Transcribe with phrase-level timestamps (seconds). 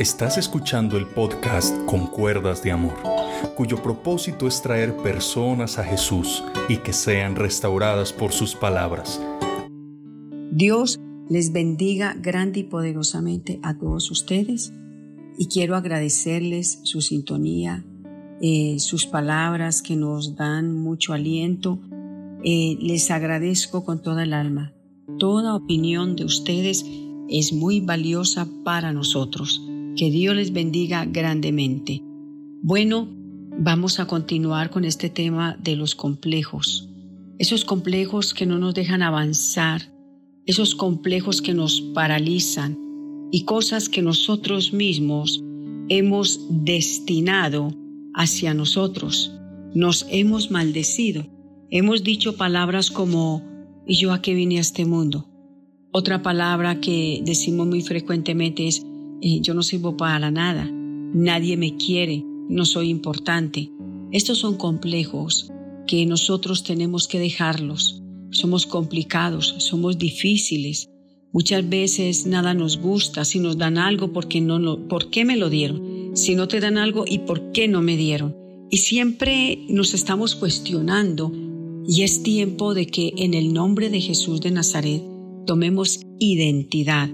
[0.00, 2.94] Estás escuchando el podcast Con Cuerdas de Amor,
[3.54, 9.20] cuyo propósito es traer personas a Jesús y que sean restauradas por sus palabras.
[10.52, 10.98] Dios
[11.28, 14.72] les bendiga grande y poderosamente a todos ustedes
[15.36, 17.84] y quiero agradecerles su sintonía,
[18.40, 21.78] eh, sus palabras que nos dan mucho aliento.
[22.42, 24.72] Eh, les agradezco con toda el alma.
[25.18, 26.86] Toda opinión de ustedes
[27.28, 29.66] es muy valiosa para nosotros.
[30.00, 32.00] Que Dios les bendiga grandemente.
[32.62, 33.06] Bueno,
[33.58, 36.88] vamos a continuar con este tema de los complejos.
[37.38, 39.92] Esos complejos que no nos dejan avanzar,
[40.46, 42.78] esos complejos que nos paralizan
[43.30, 45.44] y cosas que nosotros mismos
[45.90, 47.76] hemos destinado
[48.14, 49.30] hacia nosotros.
[49.74, 51.26] Nos hemos maldecido.
[51.70, 53.42] Hemos dicho palabras como,
[53.86, 55.28] ¿y yo a qué vine a este mundo?
[55.92, 58.86] Otra palabra que decimos muy frecuentemente es,
[59.22, 63.70] eh, yo no sirvo para nada, nadie me quiere, no soy importante.
[64.12, 65.50] Estos son complejos
[65.86, 68.02] que nosotros tenemos que dejarlos.
[68.30, 70.88] Somos complicados, somos difíciles.
[71.32, 75.36] Muchas veces nada nos gusta, si nos dan algo, porque no, no, ¿por qué me
[75.36, 76.10] lo dieron?
[76.14, 78.36] Si no te dan algo, ¿y por qué no me dieron?
[78.70, 81.32] Y siempre nos estamos cuestionando
[81.86, 85.02] y es tiempo de que en el nombre de Jesús de Nazaret
[85.44, 87.08] tomemos identidad,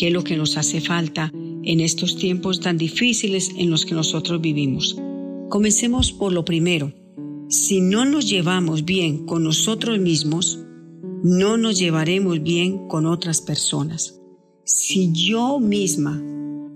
[0.00, 3.94] que es lo que nos hace falta en estos tiempos tan difíciles en los que
[3.94, 4.96] nosotros vivimos.
[5.50, 6.90] Comencemos por lo primero.
[7.50, 10.58] Si no nos llevamos bien con nosotros mismos,
[11.22, 14.18] no nos llevaremos bien con otras personas.
[14.64, 16.18] Si yo misma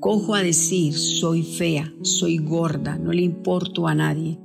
[0.00, 4.38] cojo a decir soy fea, soy gorda, no le importo a nadie,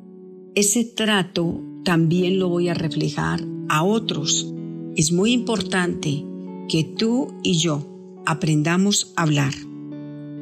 [0.56, 4.54] ese trato también lo voy a reflejar a otros.
[4.96, 6.24] Es muy importante
[6.70, 7.99] que tú y yo
[8.30, 9.56] aprendamos a hablar.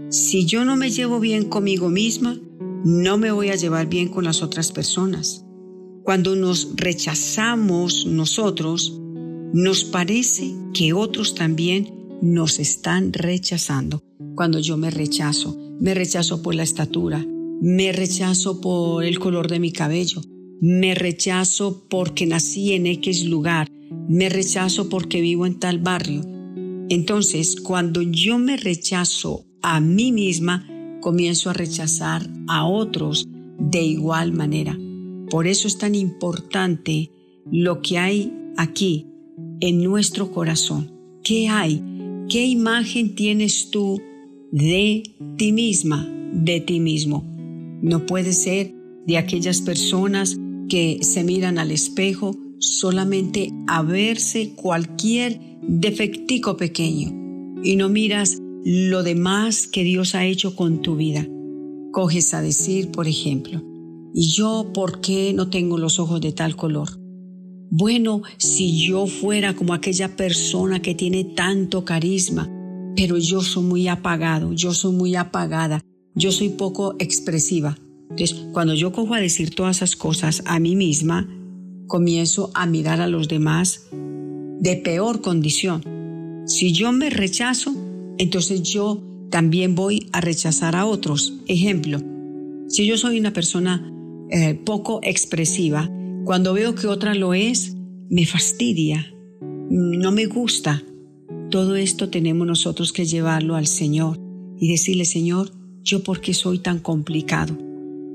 [0.09, 2.37] Si yo no me llevo bien conmigo misma,
[2.83, 5.45] no me voy a llevar bien con las otras personas.
[6.03, 8.99] Cuando nos rechazamos nosotros,
[9.53, 14.03] nos parece que otros también nos están rechazando.
[14.35, 17.25] Cuando yo me rechazo, me rechazo por la estatura,
[17.61, 20.21] me rechazo por el color de mi cabello,
[20.59, 23.69] me rechazo porque nací en X lugar,
[24.09, 26.36] me rechazo porque vivo en tal barrio.
[26.89, 30.67] Entonces, cuando yo me rechazo a mí misma,
[31.01, 33.27] comienzo a rechazar a otros
[33.59, 34.77] de igual manera.
[35.29, 37.11] Por eso es tan importante
[37.51, 39.07] lo que hay aquí
[39.59, 40.91] en nuestro corazón.
[41.23, 41.83] ¿Qué hay?
[42.29, 44.01] ¿Qué imagen tienes tú
[44.51, 45.03] de
[45.37, 47.23] ti misma, de ti mismo?
[47.81, 48.73] No puede ser
[49.05, 50.37] de aquellas personas
[50.69, 59.03] que se miran al espejo solamente a verse cualquier defectico pequeño y no miras lo
[59.03, 61.27] demás que Dios ha hecho con tu vida.
[61.91, 63.63] Coges a decir, por ejemplo,
[64.13, 66.89] ¿y yo por qué no tengo los ojos de tal color?
[67.69, 72.49] Bueno, si yo fuera como aquella persona que tiene tanto carisma,
[72.95, 75.81] pero yo soy muy apagado, yo soy muy apagada,
[76.15, 77.77] yo soy poco expresiva.
[78.09, 81.29] Entonces, cuando yo cojo a decir todas esas cosas a mí misma,
[81.87, 83.87] comienzo a mirar a los demás
[84.59, 85.83] de peor condición.
[86.45, 87.73] Si yo me rechazo,
[88.17, 91.33] entonces yo también voy a rechazar a otros.
[91.47, 91.99] Ejemplo,
[92.67, 93.91] si yo soy una persona
[94.29, 95.89] eh, poco expresiva,
[96.25, 97.75] cuando veo que otra lo es,
[98.09, 99.13] me fastidia,
[99.69, 100.83] no me gusta.
[101.49, 104.19] Todo esto tenemos nosotros que llevarlo al Señor
[104.59, 105.51] y decirle, Señor,
[105.83, 107.57] yo por qué soy tan complicado.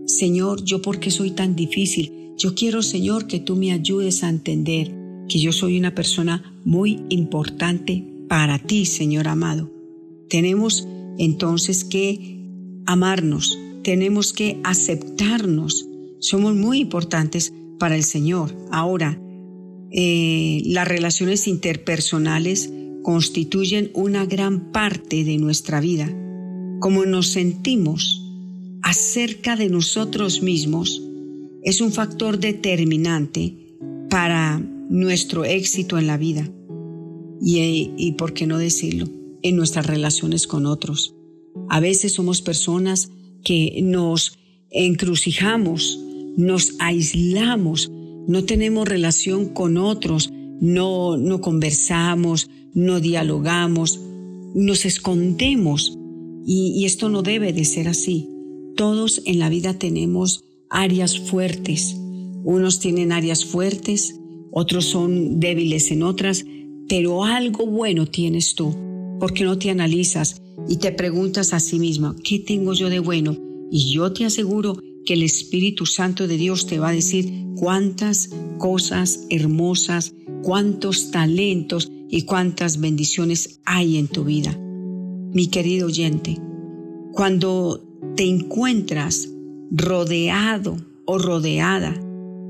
[0.07, 2.13] Señor, yo por qué soy tan difícil.
[2.37, 7.01] Yo quiero, Señor, que tú me ayudes a entender que yo soy una persona muy
[7.09, 9.71] importante para ti, Señor amado.
[10.29, 10.87] Tenemos
[11.19, 12.39] entonces que
[12.87, 15.87] amarnos, tenemos que aceptarnos.
[16.19, 18.57] Somos muy importantes para el Señor.
[18.71, 19.21] Ahora,
[19.91, 22.73] eh, las relaciones interpersonales
[23.03, 26.11] constituyen una gran parte de nuestra vida.
[26.81, 28.23] Como nos sentimos
[28.83, 31.03] acerca de nosotros mismos
[31.63, 33.55] es un factor determinante
[34.11, 36.49] para nuestro éxito en la vida.
[37.41, 39.09] Y, y por qué no decirlo,
[39.43, 41.15] en nuestras relaciones con otros.
[41.69, 43.11] A veces somos personas
[43.45, 44.39] que nos
[44.71, 45.99] encrucijamos,
[46.37, 47.91] nos aislamos,
[48.27, 50.31] no tenemos relación con otros,
[50.61, 54.01] no, no conversamos, no dialogamos,
[54.55, 55.99] nos escondemos
[56.47, 58.29] y, y esto no debe de ser así.
[58.77, 61.97] Todos en la vida tenemos áreas fuertes.
[62.45, 64.19] Unos tienen áreas fuertes,
[64.53, 66.45] otros son débiles en otras,
[66.89, 68.77] pero algo bueno tienes tú
[69.19, 73.37] porque no te analizas y te preguntas a sí misma, ¿qué tengo yo de bueno?
[73.71, 74.77] Y yo te aseguro
[75.07, 81.89] que el Espíritu Santo de Dios te va a decir cuántas cosas hermosas, cuántos talentos
[82.11, 84.59] y cuántas bendiciones hay en tu vida.
[84.59, 86.39] Mi querido oyente,
[87.13, 87.81] cuando
[88.17, 89.29] te encuentras
[89.71, 90.77] rodeado
[91.07, 91.95] o rodeada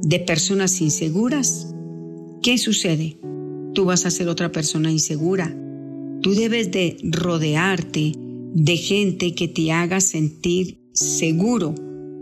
[0.02, 1.75] de personas inseguras,
[2.42, 3.18] ¿qué sucede?
[3.72, 5.56] Tú vas a ser otra persona insegura.
[6.20, 8.12] Tú debes de rodearte
[8.54, 11.74] de gente que te haga sentir seguro.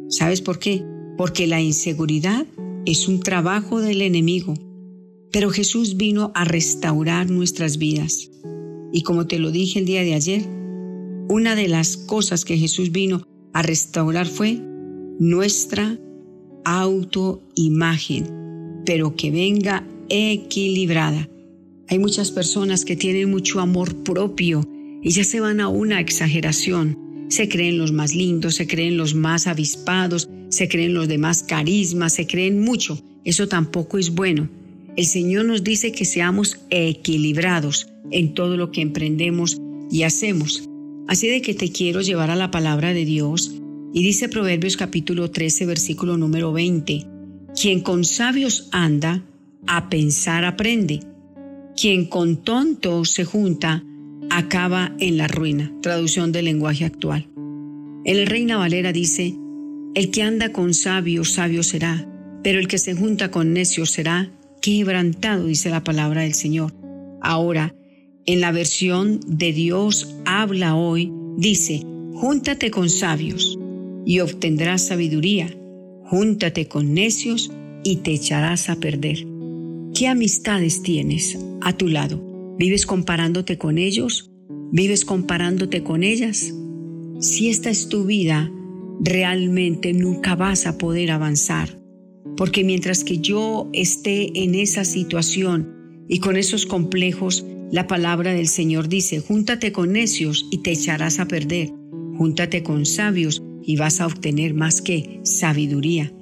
[0.08, 0.84] ¿Sabes por qué?
[1.16, 2.46] Porque la inseguridad
[2.86, 4.54] es un trabajo del enemigo.
[5.32, 8.30] Pero Jesús vino a restaurar nuestras vidas.
[8.92, 10.42] Y como te lo dije el día de ayer,
[11.28, 14.60] una de las cosas que Jesús vino a restaurar fue
[15.18, 15.98] nuestra
[16.64, 21.28] autoimagen, pero que venga equilibrada.
[21.88, 24.62] Hay muchas personas que tienen mucho amor propio
[25.02, 27.26] y ya se van a una exageración.
[27.28, 31.42] Se creen los más lindos, se creen los más avispados, se creen los de más
[31.42, 33.00] carisma, se creen mucho.
[33.24, 34.48] Eso tampoco es bueno.
[34.96, 39.60] El Señor nos dice que seamos equilibrados en todo lo que emprendemos
[39.90, 40.68] y hacemos.
[41.08, 43.52] Así de que te quiero llevar a la palabra de Dios
[43.92, 47.06] y dice Proverbios capítulo 13 versículo número 20,
[47.60, 49.24] quien con sabios anda,
[49.66, 51.00] a pensar aprende.
[51.76, 53.84] Quien con tonto se junta,
[54.30, 55.72] acaba en la ruina.
[55.82, 57.28] Traducción del lenguaje actual.
[58.04, 59.34] El Reina Valera dice,
[59.94, 62.06] el que anda con sabios, sabio será,
[62.42, 64.30] pero el que se junta con necios será
[64.62, 66.72] quebrantado, dice la palabra del Señor.
[67.20, 67.74] Ahora,
[68.26, 71.82] en la versión de Dios habla hoy, dice,
[72.14, 73.58] júntate con sabios
[74.06, 75.48] y obtendrás sabiduría.
[76.04, 77.52] Júntate con necios
[77.84, 79.29] y te echarás a perder.
[79.94, 82.22] ¿Qué amistades tienes a tu lado?
[82.58, 84.30] ¿Vives comparándote con ellos?
[84.72, 86.54] ¿Vives comparándote con ellas?
[87.18, 88.50] Si esta es tu vida,
[89.00, 91.76] realmente nunca vas a poder avanzar.
[92.36, 98.48] Porque mientras que yo esté en esa situación y con esos complejos, la palabra del
[98.48, 101.72] Señor dice, júntate con necios y te echarás a perder.
[102.16, 106.12] Júntate con sabios y vas a obtener más que sabiduría.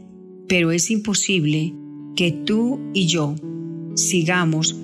[0.49, 1.75] Pero es imposible
[2.17, 3.37] que tú y yo
[3.99, 4.77] sigamos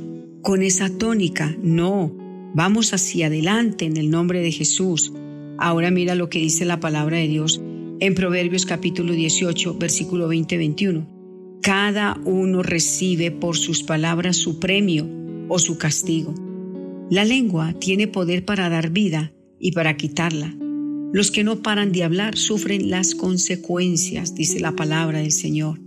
[0.43, 1.56] con esa tónica.
[1.62, 2.12] No,
[2.55, 5.12] vamos hacia adelante en el nombre de Jesús.
[5.58, 7.62] Ahora mira lo que dice la palabra de Dios
[8.00, 11.61] en Proverbios capítulo 18, versículo 20-21.
[11.62, 15.08] Cada uno recibe por sus palabras su premio
[15.49, 16.34] o su castigo.
[17.08, 20.55] La lengua tiene poder para dar vida y para quitarla.
[21.12, 25.84] Los que no paran de hablar sufren las consecuencias, dice la palabra del Señor.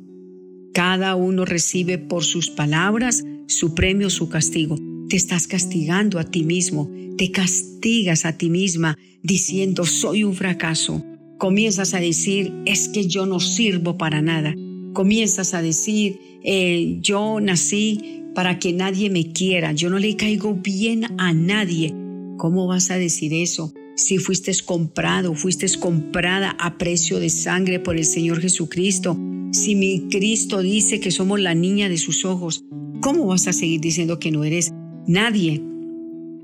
[0.77, 4.77] Cada uno recibe por sus palabras su premio, su castigo.
[5.09, 6.87] Te estás castigando a ti mismo,
[7.17, 11.03] te castigas a ti misma diciendo soy un fracaso.
[11.39, 14.53] Comienzas a decir es que yo no sirvo para nada.
[14.93, 20.53] Comienzas a decir eh, yo nací para que nadie me quiera, yo no le caigo
[20.53, 21.95] bien a nadie.
[22.37, 23.73] ¿Cómo vas a decir eso?
[23.97, 29.17] Si fuiste comprado, fuiste comprada a precio de sangre por el Señor Jesucristo,
[29.51, 32.63] si mi Cristo dice que somos la niña de sus ojos,
[33.01, 34.71] ¿cómo vas a seguir diciendo que no eres
[35.07, 35.63] nadie?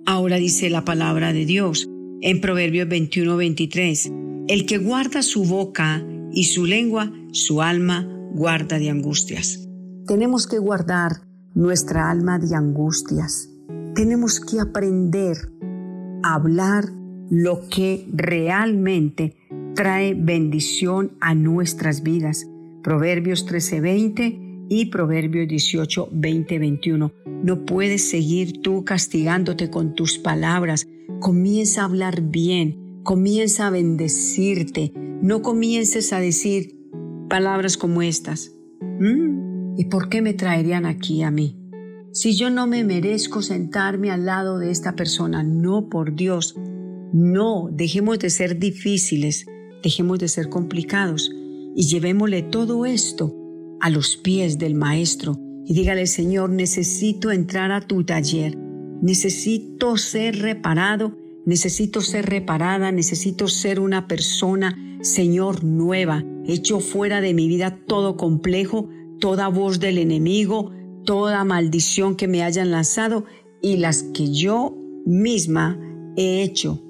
[0.08, 1.88] Ahora dice la palabra de Dios
[2.22, 4.12] en Proverbios 21, 23,
[4.48, 9.70] el que guarda su boca y su lengua, su alma guarda de angustias.
[10.08, 11.22] Tenemos que guardar
[11.54, 13.48] nuestra alma de angustias.
[13.94, 15.38] Tenemos que aprender
[16.24, 17.03] a hablar
[17.34, 19.36] lo que realmente
[19.74, 22.48] trae bendición a nuestras vidas.
[22.84, 27.12] Proverbios 13:20 y Proverbios 18, 21.
[27.44, 30.88] No puedes seguir tú castigándote con tus palabras.
[31.20, 34.94] Comienza a hablar bien, comienza a bendecirte.
[35.24, 36.78] No comiences a decir
[37.30, 38.52] palabras como estas.
[39.00, 41.58] Mm, ¿Y por qué me traerían aquí a mí?
[42.12, 46.56] Si yo no me merezco sentarme al lado de esta persona, no por Dios,
[47.14, 49.46] no, dejemos de ser difíciles,
[49.84, 51.32] dejemos de ser complicados
[51.76, 53.36] y llevémosle todo esto
[53.80, 60.40] a los pies del Maestro y dígale, Señor, necesito entrar a tu taller, necesito ser
[60.40, 61.16] reparado,
[61.46, 68.18] necesito ser reparada, necesito ser una persona, Señor, nueva, hecho fuera de mi vida todo
[68.18, 68.90] complejo,
[69.20, 70.72] toda voz del enemigo,
[71.06, 73.26] toda maldición que me hayan lanzado
[73.62, 75.80] y las que yo misma
[76.18, 76.82] he hecho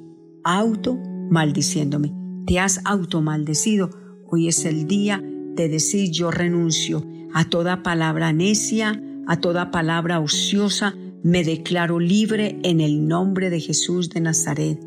[0.44, 0.98] auto
[1.30, 2.14] maldiciéndome.
[2.46, 3.90] Te has auto maldecido.
[4.28, 5.22] Hoy es el día
[5.56, 10.96] de decir yo renuncio a toda palabra necia, a toda palabra ociosa.
[11.24, 14.80] Me declaro libre en el nombre de Jesús de Nazaret.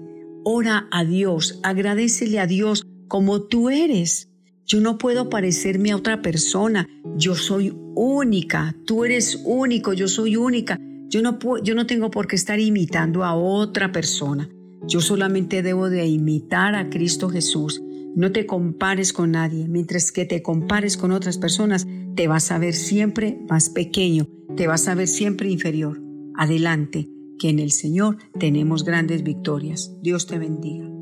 [0.44, 4.30] ora a Dios, agradecele a Dios como tú eres.
[4.64, 6.88] Yo no puedo parecerme a otra persona.
[7.16, 8.74] Yo soy única.
[8.84, 9.92] Tú eres único.
[9.92, 10.78] Yo soy única.
[11.08, 14.48] Yo no, puedo, yo no tengo por qué estar imitando a otra persona.
[14.86, 17.82] Yo solamente debo de imitar a Cristo Jesús.
[18.14, 19.68] No te compares con nadie.
[19.68, 24.28] Mientras que te compares con otras personas, te vas a ver siempre más pequeño.
[24.56, 26.00] Te vas a ver siempre inferior.
[26.34, 29.92] Adelante, que en el Señor tenemos grandes victorias.
[30.02, 30.95] Dios te bendiga.